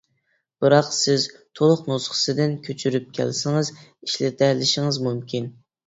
بىراق 0.63 0.87
سىز 0.99 1.27
تولۇق 1.59 1.85
نۇسخىسىدىن 1.93 2.57
كۆچۈرۈپ 2.71 3.15
كەلسىڭىز 3.21 3.73
ئىشلىتەلىشىڭىز 3.87 5.05
مۇمكىن. 5.09 5.57